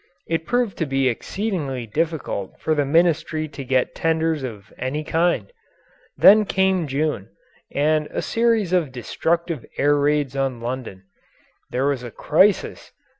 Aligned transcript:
It 0.25 0.47
proved 0.47 0.79
to 0.79 0.87
be 0.87 1.07
exceedingly 1.07 1.85
difficult 1.85 2.59
for 2.59 2.73
the 2.73 2.85
Ministry 2.87 3.47
to 3.49 3.63
get 3.63 3.93
tenders 3.93 4.41
of 4.41 4.73
any 4.79 5.03
kind. 5.03 5.53
Then 6.17 6.43
came 6.43 6.87
June 6.87 7.29
and 7.71 8.07
a 8.09 8.23
series 8.23 8.73
of 8.73 8.91
destructive 8.91 9.63
air 9.77 9.95
raids 9.95 10.35
on 10.35 10.59
London. 10.59 11.03
There 11.69 11.85
was 11.85 12.01
a 12.01 12.09
crisis. 12.09 12.91